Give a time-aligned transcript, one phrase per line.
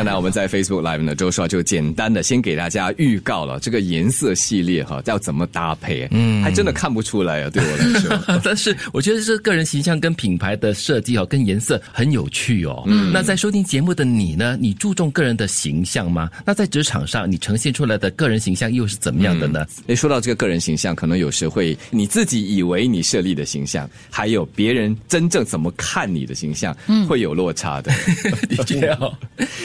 [0.00, 8.18] 刚才我们在 Facebook Live 呢，周少就简单的先给大家预告了这个颜色系列哈，要怎么搭配，嗯，还真的看不出来啊，对我来说。
[8.42, 12.82] 但是我觉得这个人形象跟品牌的设计哦，跟颜色很有趣哦。
[12.86, 16.30] 嗯，那在收听节目的你呢，你注重个人的形象吗？
[16.46, 19.66] 那在职场上，你呈现出来的个人形象又是怎么样的呢？
[19.88, 27.92] 诶，说到这个个人形象，可能有时会你自己以为你设立的形象，还有别人真正怎么看你的形象，嗯，会有落差的。
[28.48, 29.12] 的确哦。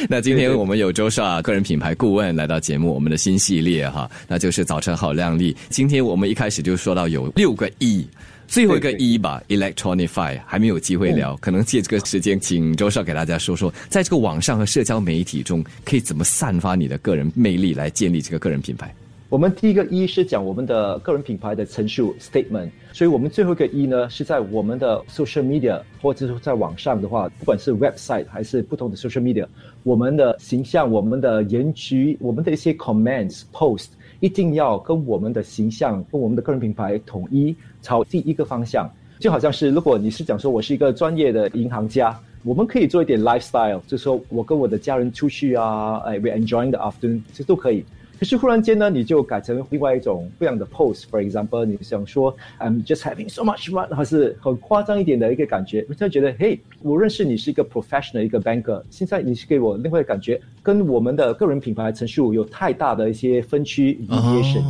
[0.10, 5.56] 那今天我们有周少个人品牌顾问来到节目，我们的新系列哈，那就是早晨好靓丽。
[5.70, 8.08] 今天我们一开始就说到有六个 E，
[8.48, 18.92] 最后一个 E 吧，Electronify 还没有机会聊，可能借这个时间，请周少给大家说说，在这个网上和社交媒体中，可以怎么散发你的个人魅力，来建立这个个人品牌。
[19.36, 29.46] 我们第一个一是讲我们的个人品牌的陈述 statement，所以我们最后一个一呢是在我们的 social media 或者是在网上的话，不管是 website 还是不同的 social media，
[29.84, 33.88] 我们的形象、我们的言局、我们的一些 comments post
[34.22, 38.90] 一定要跟我们的形象、跟我们的个人品牌统一朝第一个方向。
[39.20, 47.84] 就好像是如果你是讲说我是一个专业的银行家，我们可以做一点 lifestyle，就是说我跟我的家人出去啊，哎，we enjoying the afternoon，这都可以。
[48.20, 51.04] 可是忽然间呢，你就改成另外一种不一样的 pose。
[51.10, 64.64] For example，你想说 I'm just having so much fun，还是很夸张一点的一个感觉，人家觉得，嘿，我认识你是一个 professional，一个 banker，现在你是给我另外感觉，跟我们的个人品牌陈述有太大的一些分区 deviation，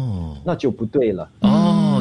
[0.44, 1.30] 那就不对了。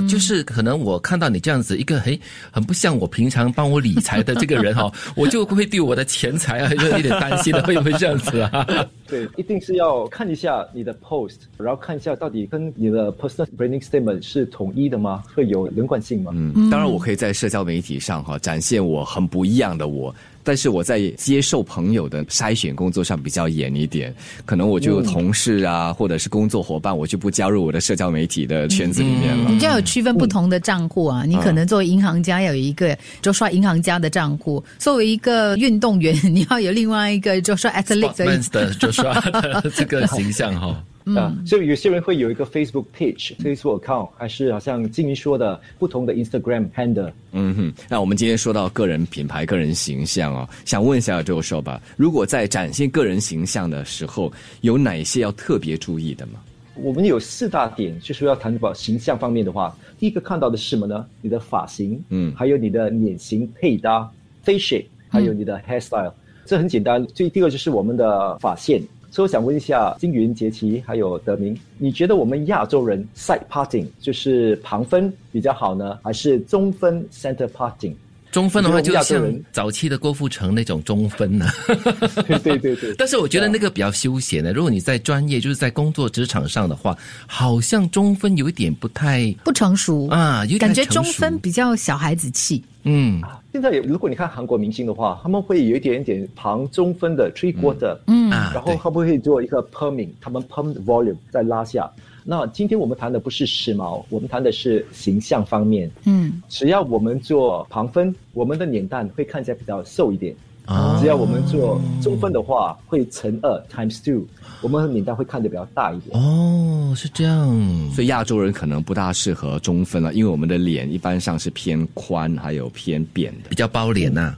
[0.05, 2.19] 哦，就是可能我看到你这样子一个嘿，
[2.51, 8.67] 很不像我平常帮我理财的这个人哈， 我就会对我的钱财啊有一点担心的，会不会这样子啊？
[9.07, 15.23] 对，一定是要看一下你的 post，然后看一下到底跟你的 personal branding statement 是统一的吗？
[15.35, 16.33] 会有连贯性吗？
[16.35, 20.15] 嗯，当然我可以在社交媒体上哈展现我很不一样的我。
[20.45, 24.15] 但是我在接受朋友的筛选工作上比较严一点，
[24.45, 29.51] 可能我就同事啊，或者是工作伙伴，我就不加入我的社交媒体的圈子里面了。
[29.51, 39.19] 你就要有区分不同的账户啊，你可能作为银行家要有一个就刷银行家的账户，作为一个运动员 你要有另外一个就刷 athlete 的就刷
[39.75, 40.85] 这个形象哈。
[41.17, 47.13] 啊，所以有些人会有一个 Facebook page、Facebook account，还是好像静怡说的不同的 Instagram handle。
[47.33, 54.33] 嗯哼，那我们今天说到个人品牌、个人形象哦，想问一下周说吧，如果在展现个人形象的时候，
[54.63, 56.41] 有哪些要特别注意的吗？
[56.77, 61.07] 我们有四大点，就是要谈到形象方面的话，第一个看到的是什么呢？
[61.21, 64.11] 你的发型，嗯，还有你的脸型配搭
[64.43, 66.13] face shape，还有你的 hairstyle，
[66.47, 67.07] 这很简单。
[67.09, 68.83] 最第二个就是我们的发线。
[69.15, 77.95] 所以我想问一下金云、杰奇还有德明，你觉得我们亚洲人 side parting 就是旁分比较好呢，还是中分 center parting？
[78.33, 81.47] 中分的话，就像早期的郭富城那种中分呢。
[82.27, 82.93] 对对对对。
[82.99, 84.53] 但是我觉得那个比较休闲的。
[84.53, 86.99] 如果你在专业，就是在工作职场上的话，
[87.29, 92.61] 好像中分有一点不太不成熟啊，有点感觉中分比较小孩子气。
[92.85, 93.21] 嗯，
[93.53, 101.91] 现在如果你看韩国明星的话，他们会有一点点旁中分的 three quarter，嗯，然后会不会做一个 perming，他们 perm volume 再拉下。
[102.23, 105.91] 那今天我们谈的不是时髦，我们谈的是形象方面。
[106.05, 110.35] 嗯，只要我们做旁分，我们的脸蛋会看起来比较瘦一点。
[110.67, 114.25] 啊，只要我们做中分的话，会乘二 times two，
[114.63, 116.19] 我们的脸蛋会看得比较大一点。
[116.19, 117.49] 哦，是这样，
[117.93, 124.35] 所以亚洲人可能不大适合中分了，因为我们的脸一般上是偏宽，还有偏扁的，比较包脸呐。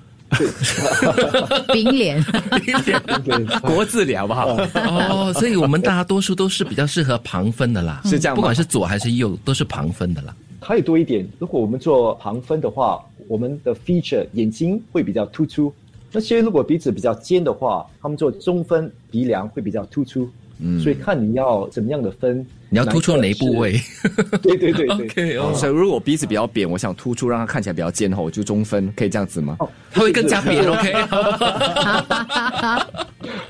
[1.72, 2.20] 饼脸，
[3.62, 4.56] 国字脸好不好？
[4.75, 10.34] 哦，所以我们大多数都是比较适合旁分的啦，是这样，不管是左还是右，都是旁分的啦。
[10.59, 15.72] 还有多一点，如果我们做旁分的话，我们的 feature 眼睛会比较突出。
[16.16, 20.27] 那些如果鼻子比较尖的话，他们做中分鼻梁会比较突出。
[20.59, 22.38] 嗯，所以看你要怎么样的分，
[22.71, 23.78] 你要突出哪一部位？
[24.41, 25.38] 对对对对。
[25.54, 29.59] 所以如果鼻子比较扁，我想突出让它看起来比较尖的话，我就中分，可以这样子吗？
[29.93, 30.94] 它会更加扁，OK。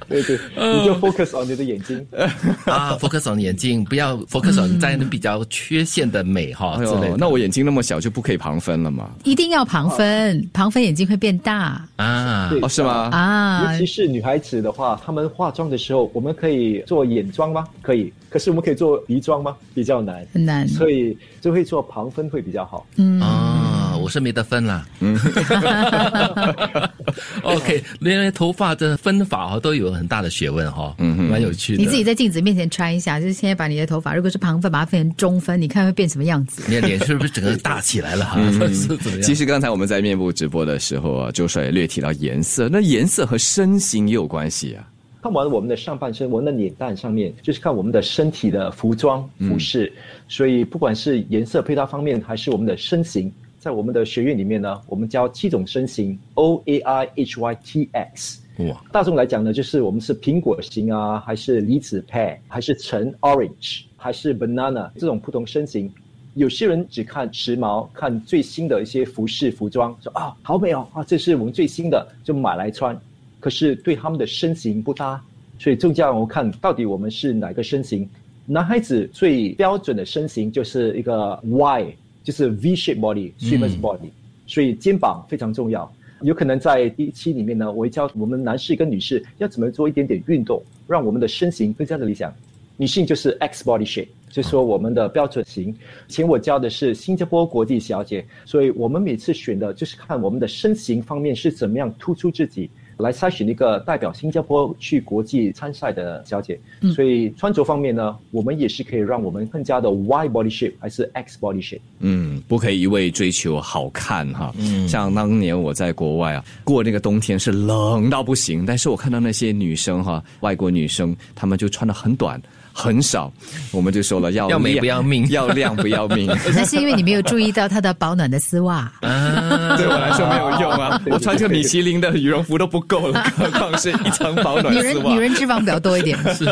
[0.09, 2.07] 对对，你就 focus on 你的眼睛
[2.67, 7.13] 啊，focus on 眼睛，不要 focus on 在那比较缺陷的美哈之类。
[7.17, 9.11] 那我眼睛那么小就不可以旁分了吗？
[9.25, 12.51] 一定要旁分，旁分眼睛会变大啊？
[12.63, 13.09] 哦，是吗？
[13.13, 17.67] 啊，尤其是女孩子的话，她们化妆的时候，我们可以做眼妆吗？
[17.83, 18.13] 可以。
[18.29, 19.57] 可是我们可以做鼻妆吗？
[19.75, 20.69] 比较难，很难。
[20.69, 22.87] 所以就会做旁分会比较好。
[22.97, 24.87] 嗯啊，我是没得分啦。
[25.01, 25.19] 嗯。
[27.43, 31.83] OK，连连头发的分法哈都有很大的学问哈，嗯，蛮有趣的。
[31.83, 36.63] 你自己在镜子面前穿一下，就是现在把你的头发，如果是旁分，把它分成中分，你看会变什么样子？
[36.69, 38.25] 你的脸是不是整个大起来了？
[38.25, 39.23] 哈， 是怎么样？
[39.23, 44.89] 其实刚才我们在面部直播的时候啊，周帅也略提到颜色，那颜色和身形也有关系啊。
[45.23, 49.93] 看完我们的上半身，我们的脸蛋上面，就是看我们的身体的服装服饰。
[50.29, 53.33] 所以不管是颜色配搭方面，还是我们的身形，
[53.67, 58.41] 在我们的学院里面呢，我们教七种身形，O A I H Y T X。
[58.59, 65.93] 哇，大众来讲呢，就是我们是苹果型啊，还是梨子 pear，还是橙 orange，还是 banana 这种不同身形。
[66.35, 72.97] 有些人只看时髦，看最新的一些服饰服装，说啊好美哦啊，这是我们最新的，就买来穿。
[73.41, 75.21] 可是对他们的身形不搭，
[75.59, 78.09] 所以更加我看到底我们是哪个身形。
[78.47, 81.97] 男孩子最标准的身形就是一个 Y，
[82.27, 84.11] 就是 V-shape body，swimmer's body，
[84.49, 85.89] 所以肩膀非常重要。
[86.23, 92.35] 有可能在第一期里面呢，我会教我们男士跟女士要怎么做一点点运动，让我们的身形更加的理想。
[92.77, 95.73] 女性就是 X body shape，就是说我们的标准型。
[96.09, 102.69] 前我教的是新加坡国际小姐，所以我们每次选的就是看我们的身形方面是怎么样突出自己。
[102.99, 106.59] 来筛选一个代表新加坡去国际参赛的小姐，
[106.95, 111.81] 所以穿着方面呢，我们也是可以让我们更加的 Y body shape 还是 X body shape。
[111.99, 114.55] 嗯，不可以一味追求好看哈。
[114.59, 122.41] 嗯，像当年我在国外啊，过那个冬天是冷到不行，但是我看到那些女生哈，外国女生，她们就穿的很短。
[122.79, 123.33] 很少，
[123.73, 126.27] 我们就说了要 要美不要命， 要亮不要命。
[126.55, 131.01] 那是因为你没有注意到它的保暖的丝袜，对我来说没有用啊！
[131.07, 135.15] 我穿这个米其林的羽绒服都不够了，何况是一层保暖丝袜。
[135.15, 136.19] 女人女人脂肪比较多一点。
[136.35, 136.45] 是。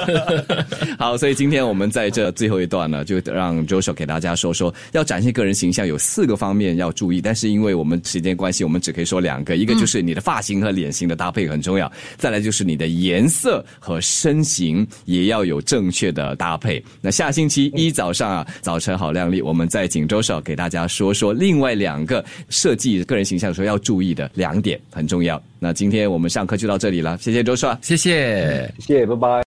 [0.99, 16.13] 好，所以今天我们在这最后一段呢，就让 Joshua 给大家说说，要展现个人形象有四个方面要注意，但是因为我们时间关系，我们只可以说两个，一个就是你的发型和脸型的搭配很重要，再来就是你的颜色和身形也要有正确。
[16.14, 25.43] 的搭配，那下星期一早上啊，早晨好靓丽，我们在锦州少给大家说说另外两个设计个人形象的时候要注意的两点，很重要。
[25.58, 29.43] 那今天我们上课就到这里了，谢谢周少，谢谢，谢谢，拜拜。